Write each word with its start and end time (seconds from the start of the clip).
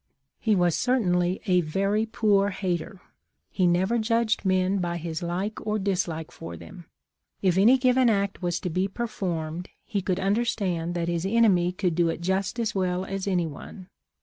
"He 0.39 0.55
was 0.55 0.75
certainly 0.75 1.41
a 1.45 1.61
ver\ 1.61 2.07
poor 2.07 2.49
hater. 2.49 2.99
He 3.51 3.67
never 3.67 3.97
536 4.01 4.41
THE 4.41 4.49
LIFE 4.49 4.49
OF 4.49 4.49
LINCOLN. 4.49 4.81
judged 4.81 4.81
men 4.81 4.81
by 4.81 4.97
his 4.97 5.21
like 5.21 5.67
or 5.67 5.77
dislike 5.77 6.31
for 6.31 6.57
them. 6.57 6.85
If 7.43 7.55
any 7.59 7.77
given 7.77 8.09
act 8.09 8.41
was 8.41 8.59
to 8.61 8.71
be 8.71 8.87
performed, 8.87 9.69
he 9.85 10.01
could 10.01 10.19
understand 10.19 10.95
that 10.95 11.07
his 11.07 11.23
enemy 11.27 11.71
could 11.71 11.93
do 11.93 12.09
it 12.09 12.21
just 12.21 12.59
as 12.59 12.73
well 12.73 13.05
as 13.05 13.27
anyone. 13.27 13.89